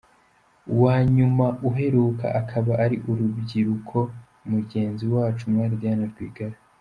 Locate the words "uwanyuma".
0.73-1.45